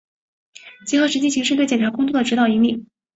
[0.87, 2.87] 结合实际形成对检察工作的指导、引领